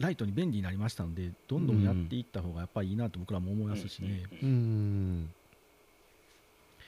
[0.00, 4.22] ライトに便利になりましたのでどんどんやっていった方がやっぱりいいなと僕らも思いますしね。
[4.42, 5.30] うん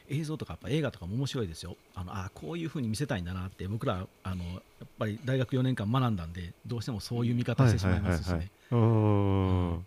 [0.09, 1.77] 映像とかやっぱ映画とかも面白いですよ。
[1.95, 4.51] あのあこういう風に見せたいんだなって僕らあのや
[4.85, 8.51] っぱり大学4年間学んだんでどうしてもそういう見方してしまいますしね。
[8.71, 9.87] うーん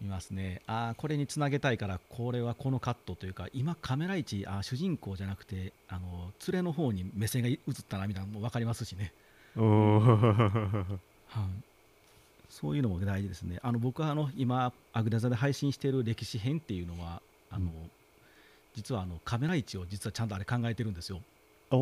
[0.00, 0.60] 見ますね。
[0.66, 9.12] あこれにつなげたいからこれはこのカットというか今カメラ位置あ主人公じゃなくてあの連れの方に目線が移ったなみたいなのも分かりますしね。
[9.56, 10.00] うーん
[11.28, 11.67] はい、
[12.48, 13.58] そういうのも大事ですね。
[13.62, 17.90] あの僕はあの今アグダザで配信している歴史編っていうのはあの、うん
[18.74, 21.20] 実はあのカメラ位置を実はちゃんとあれ考えてるんですよ。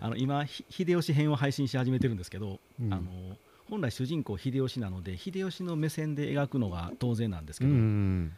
[0.00, 3.36] あの今ひ秀吉編を配信し始めてるんですけど、うんあの
[3.68, 8.32] 本来主人公秀吉なので秀吉の目線で描くのが当然なんですけうど、ん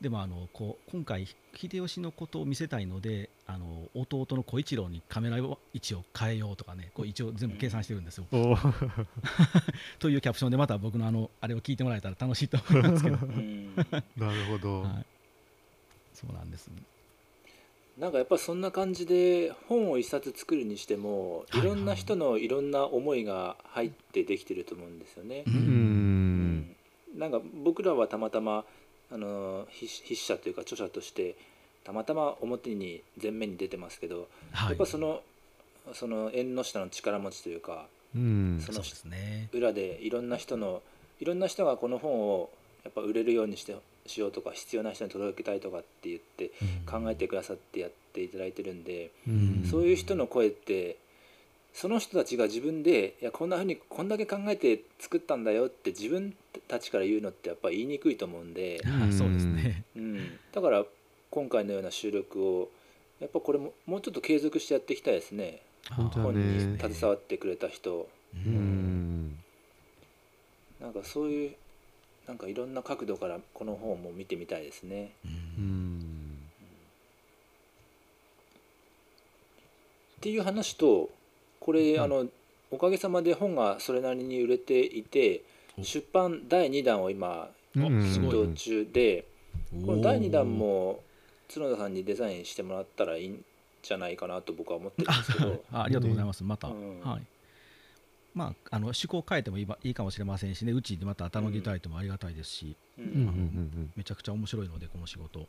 [0.00, 5.42] でもあのこう今回秀吉のことを見せたいのであの弟の小一郎にカメラ位
[5.76, 8.26] 置を変えようとかねこう一応全部計算してるんですよ。
[9.98, 13.76] というキャプションでまた僕のあのあれを聞いてもらえたら楽しいと思いますけど、うん。
[14.16, 15.06] なるほど、 はい、
[16.14, 16.70] そうなんです。
[17.98, 21.60] なんかやっぱそんな感じで本を一冊作るにしてもはい。
[21.60, 25.44] いろんな人のいろんな思いが入ってできてると思うんですよね。
[25.46, 25.50] う。
[25.50, 25.56] うん。
[25.56, 26.76] うん。
[27.18, 28.64] なんか僕らはたまたま
[29.10, 31.36] あの筆筆者というか著者として
[31.84, 35.22] たまたま表に前面に出てますけど、はい、やっぱその
[35.92, 38.80] その縁の下の力持ちというかうんその。
[39.52, 40.82] 裏でいろんな人の
[41.20, 42.50] いろんな人がこの本を
[42.84, 46.50] やっぱ売れるようにしてしようとか必要な人に届けたいとかって言って
[46.86, 50.96] 考えてくださってやっていただいてるんで、うんそういう人の声って
[51.72, 56.34] その人たちが自分でいやこんなふうにこんだけ考えて作ったんだよって自分
[56.68, 59.82] たちから言うのってやっぱり言いにくいと思うんで、あそうですね。
[59.96, 60.84] うん、だから
[61.34, 62.68] 今回のような収録を
[63.18, 65.62] やっぱこれももうちょっと継続してやっていきたいですね。
[65.90, 68.08] 本当に携わってくれた人。
[68.46, 68.48] う。
[68.48, 69.36] ん。
[70.80, 71.56] なんかそういう
[72.28, 75.10] なんかいろんな角度からこの本も見てみたいですね。
[75.24, 75.98] ううん。
[75.98, 76.00] ん
[80.18, 81.10] っていう話と
[81.58, 82.00] これ、うん。
[82.00, 82.26] あの
[82.70, 85.42] おかげさまで本がそれなりに売れていて
[85.76, 85.82] お。
[85.82, 88.12] 出版第2弾を今うん。
[88.12, 89.26] すごい検討中で
[89.84, 91.00] この第2弾も
[91.52, 93.44] 角田さんにデザインしてもらったらいいん
[93.82, 96.44] じゃないかなと僕は思ってるんですけどあありがとうございます。
[96.44, 97.22] また、うんはい。
[98.34, 105.46] まあ、あの趣向を変えてもいいばいいかもしれませんしね、うちにまた頼んでいただいてもありがたいですし、ううんうんうんんめちゃくちゃ面白いので、この仕事。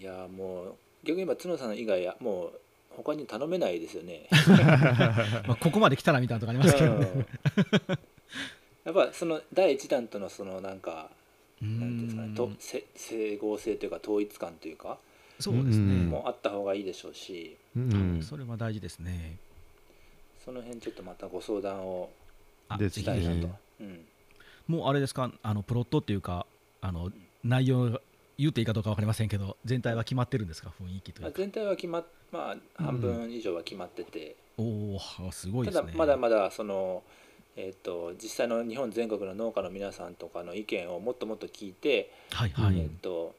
[0.00, 2.60] いやもう逆に今角田さん以外もう
[2.96, 4.26] 他に頼めないですよね。
[5.46, 7.06] まあ、ここまで来たらみたいなとこありますけどね。
[7.14, 7.26] うん
[8.84, 11.19] やっぱその第1弾とのそのなんかう
[11.60, 12.34] なんていうんですかね。
[12.34, 14.98] とせ整合性というか統一感というか
[15.38, 15.94] そうですね。
[15.94, 17.56] うんもあった方がいいでしょうし。
[17.76, 19.38] うんそれは大事ですね。
[20.44, 22.10] その辺ちょっとまたご相談を
[22.78, 23.34] したいなと。
[23.48, 23.60] ね。
[23.80, 24.04] うん。
[24.68, 26.46] もうあれですか、あのプロットっていうか、
[26.80, 27.10] あの
[27.42, 28.00] 内容が
[28.38, 34.96] 言っていいかどうか分かりませんけど、全体は決まってるんですか、雰囲気という全体は決まっまあ半分以上は決まってて、お
[35.26, 35.92] お、すごいたですね。
[35.92, 37.02] だまだまだその
[37.66, 42.80] えっと実際の日本全国の農家の皆さんとかの意見をもっともっと聞いて、はいはい。
[42.80, 43.34] えっと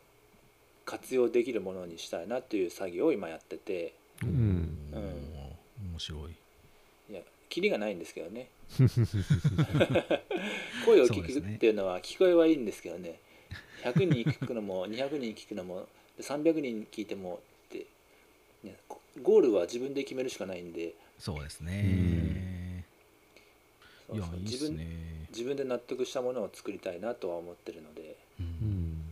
[0.86, 3.94] 活用できるものにしたいなという作業を今やってて。
[4.24, 4.30] うん。
[4.30, 5.32] うん。
[5.92, 6.32] 面白い。
[7.12, 8.50] いやキリがないんですけどね。
[10.86, 13.20] 声を聞くっていうのは聞こえはいいんですけどね。
[13.84, 17.86] 100人聞くのも200人聞くのもで300人聞いてもって、
[19.22, 20.94] ゴールは自分で決めるしかないんで。
[21.18, 22.61] そうですね。
[24.12, 24.36] そうそう。
[24.36, 25.28] いや、いいで自分すね。
[25.32, 28.50] 自分で納得したものを作りたいなとは思ってるので、ううん。
[28.50, 29.12] ん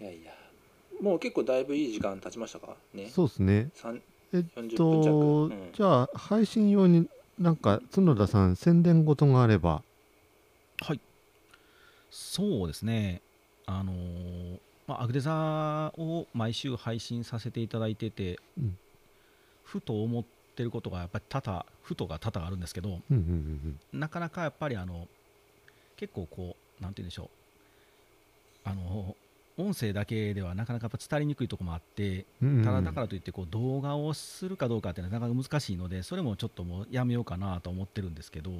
[0.00, 0.32] うん、いやいや。
[1.00, 2.76] もう結構だいぶいい時間経ちましたか？
[2.92, 3.08] ね。
[3.08, 3.70] そうですね。
[3.74, 5.72] 三えっ40分と弱、うん。
[5.72, 9.84] じゃあ配信用になんか角田さん宣伝事があれば。
[10.82, 11.00] はい。
[12.10, 13.22] そうですね。
[13.66, 18.78] あのーまあ、アグデザを毎週配信させていただいてて、うん。
[19.62, 23.00] ふと思ってることがやっぱり多々、ふとが多々あるんですけど、
[23.92, 25.08] なかなかやっぱりあの
[25.96, 27.28] 結構こうなんて言うんでしょう。
[28.64, 29.16] あの
[29.58, 38.50] 音声だけではなかなかやっぱ伝わりにくいところもあってただだからといってこう動画をするかどうかっていうのはなかなか難しいのでそれもちょっともうやめようかなと思ってるんですけど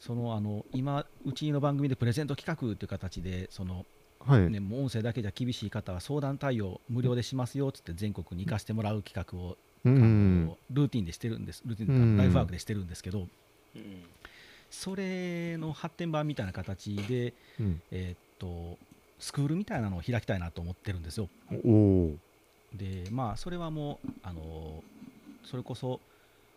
[0.00, 3.84] そのあの今うちの番組でプレゼント企画という形でその、
[4.26, 4.50] はい。
[4.50, 10.52] ね、もう音声だけじゃ厳しい方は相談対応無料でしますよっつって全国に行かせてもらう企画を、うん。
[10.70, 11.62] ルーティンでしてるんです。
[11.64, 13.28] ルーティンうんライフワークでしてるんですけど、
[13.76, 14.02] うん。
[14.70, 17.80] それの発展版みたいな形で、うん。
[17.90, 18.78] えーっと
[19.18, 21.28] スクールみたいなのを開きたいなと思ってるんですよ。
[22.74, 24.82] でまあそれはもうあの
[25.44, 26.00] それこそ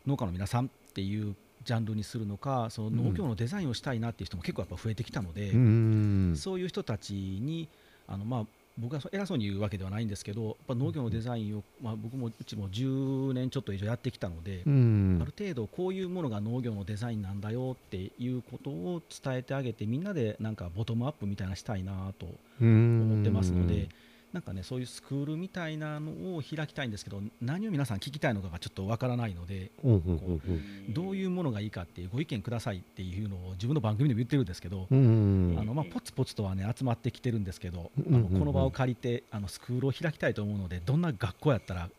[0.05, 6.33] 農家の皆さんっていうジャンルにするのかその農業のデザインをしたいなっていう人も結構やっぱ増えてきたので、うん。
[6.35, 7.67] そういう人たちに
[8.07, 8.45] あの、まあ、
[8.77, 15.19] 僕がそう偉そうに言うわけではないんですけどやっぱ農業のデザインを、まあ、僕もうちも10年ちょっと以上やってきたので、うん。
[15.21, 22.27] ある程度こういうものが農業のデザインなんだよっていうことを伝えてあげてみんなでなんかボトムアップみたいなのしたいなと
[22.61, 23.89] 思ってますので
[24.33, 30.51] なんかねそういうスクールみたいなのを開きたいんですけど何を皆さん聞きたいのかがちょっとわからないのでうんうんう
[30.89, 38.33] んどういうものがいいかっていうご意見くださいっていうのを自分の番組でも言ってるんですけどうんあのまあポツポツとはね集まってきてるんですけどあうんうんうん。
[38.33, 41.89] のこの場を借りてあのスクールを開きたいと思うのでどんな学校やったら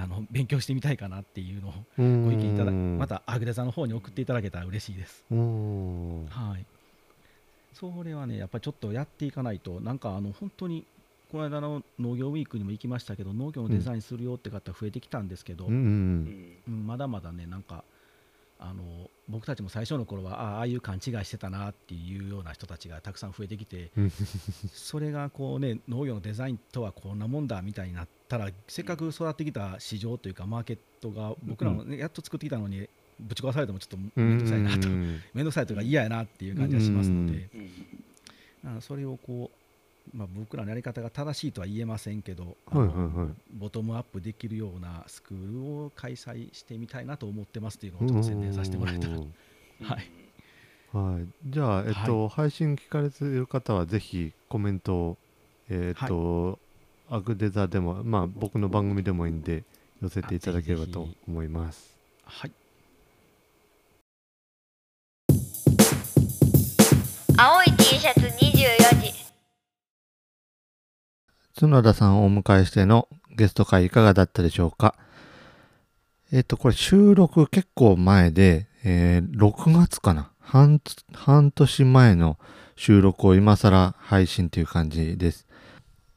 [0.00, 5.24] あの勉強してみたいかなっていうのをうんご意見いただまたアグレザの方に送っていただけたら嬉しいです。
[5.30, 6.26] うん。
[6.26, 6.64] はい。
[7.74, 10.84] それはね、やっぱりちょっとやっていかないと、なんかあの本当に、
[11.30, 16.56] この間の農業ウィークにも行きましたけど、農業のデザインするよって方増えてきたんですけど、うん。
[16.66, 17.84] まだまだね、なんか、
[18.60, 24.12] あの僕たちも最初の頃はああああいう勘違いしてたなっていうような人たちがたくさん増えてきてうん。
[24.72, 32.88] それがこうね農業のデザインとはこんなもんだみたいになったらせっかく育ってきた市場というかマーケットが僕らも、ねやっと作ってきたのに
[33.20, 34.88] ぶち壊されてもちょっと面倒くさいなと。
[34.88, 38.78] 面倒くさいというか嫌やなっていう感じがしますので、うん。
[38.78, 39.57] あそれをこう、
[40.14, 43.28] まあ、僕らのやり方が正しいとは言えませんけど、はいはいはい。
[43.52, 49.34] ボトムアップできるようなスクールを開催してみたいなと思ってますっていうのをちょっと宣伝させてもらえたら、うん
[49.82, 50.10] はい、
[50.92, 55.16] はい、じゃあ、えっと配信聞かれている方はぜひコメントを、
[55.68, 56.58] えっと
[57.10, 59.64] アグデザでも、まあ、僕の番組でもいいんで
[60.02, 61.96] 寄せていただければとあぜひぜ思います。
[62.24, 62.52] はい。
[67.40, 69.27] 青い T シャツ24時
[71.66, 74.94] 角田さんをお迎えしてのゲスト会いかがだったでしょうか？
[76.30, 80.30] えっ、と、これ収録結構前で、えー6月かな？
[80.40, 80.80] 半
[81.12, 82.38] 半年前の
[82.76, 85.46] 収録を今更配信という感じです。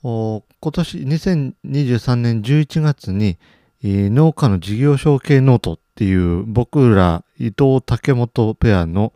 [0.04, 3.38] 今年2023年11月に、
[3.84, 9.14] えー農家の事業承継ノートっていう僕ら伊藤竹本ペアの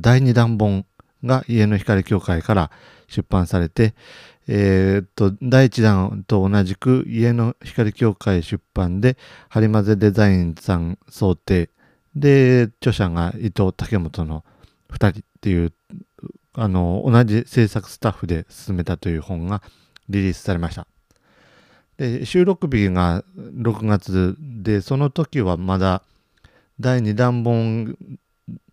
[0.00, 0.86] 第2弾本
[1.24, 2.70] が家の光協会から
[3.08, 3.94] 出版されて、
[4.46, 9.16] えーっと、第1弾と同じく家の光協会出版で、
[9.48, 11.70] ハリマゼデザインさん想定。
[12.14, 14.44] で、著者が伊藤竹本の
[14.90, 15.72] 2人っていう、
[16.52, 19.62] あの、同じ制作スタッフで進めたという本が
[20.08, 20.86] リリースされました。
[21.96, 26.02] で、収録日が6月で、その時はまだ
[26.80, 27.96] 第2弾本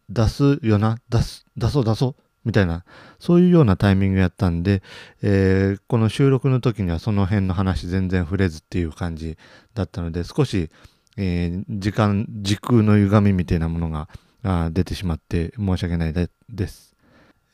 [0.09, 2.15] 出すよな、出す、出そう出そう、
[2.45, 2.83] みたいな、
[3.19, 4.81] そういうようなタイミングやったんで、
[5.21, 9.37] えーこの収録の時にはその辺の話全然触れずっていう感じ
[9.73, 10.69] だったので少し、
[11.17, 14.09] えー時間時空の歪みみたいなものが
[14.43, 16.95] あ出てしまって申し訳ないでです、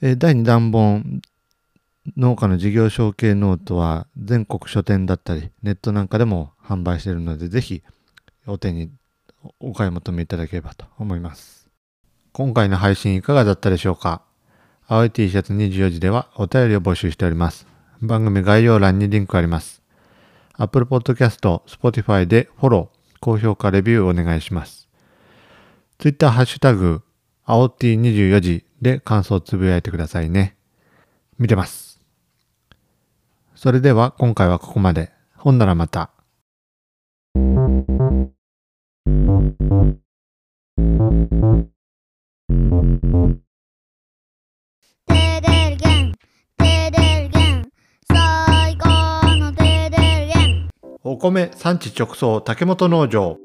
[0.01, 1.21] えー第2弾本
[2.15, 7.83] 農家の事業承継ノートは全国書店だったりネットなんかでも販売しているのでぜひ
[8.45, 8.89] お手に
[9.59, 11.67] お買い求めいただければと思います。
[12.31, 14.21] 今回の配信いかがだったでしょうか？
[14.89, 17.67] 青い T シャツ24時ではお便りを募集しております。
[18.01, 19.81] 番組概要欄にリンクあります。
[20.53, 24.88] Apple Podcast、Spotify でフォロー、高評価、レビューお願いします。
[25.97, 27.01] Twitter ハッシュタグ、
[27.43, 30.55] 青 T24 時で感想をつぶやいてくださいね。
[31.38, 31.99] 見てます。
[33.55, 35.11] それでは今回はここまで。
[35.35, 36.11] ほんならまた。
[43.27, 43.46] テ
[51.10, 53.38] お米産地直送竹本農場。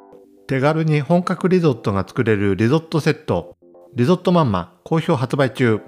[0.49, 3.57] 手軽に本格リゾットが作れるリゾットセット。
[3.95, 5.81] リゾットマンマ好評発売中。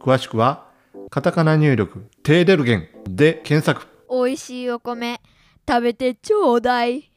[0.00, 0.68] 詳しくは
[1.10, 3.88] カタカナ入力テーデルゲンで検索。
[4.08, 5.20] 美味しいお米
[5.68, 7.07] 食べてちょうだい。